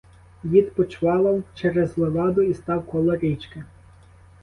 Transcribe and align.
Дід 0.43 0.73
почвалав 0.73 1.43
через 1.55 1.97
леваду 1.97 2.41
і 2.41 2.53
став 2.53 2.85
коло 2.85 3.15
річки. 3.15 3.63